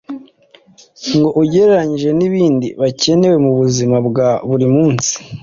ngo 1.15 1.29
ugereranyije 1.41 2.09
n’ibindi 2.19 2.67
bakenera 2.81 3.35
mu 3.45 3.51
buzima 3.59 3.97
bwa 4.07 4.29
buri 4.49 4.67
munsi 4.75 5.13